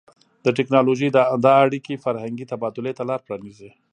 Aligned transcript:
د 0.45 0.47
ټیکنالوژۍ 0.57 1.09
دا 1.45 1.53
اړیکې 1.65 2.01
فرهنګي 2.05 2.45
تبادلې 2.51 2.91
ته 2.97 3.03
لار 3.09 3.19
پرانیزي. 3.25 3.69